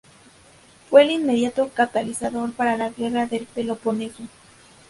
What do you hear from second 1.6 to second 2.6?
catalizador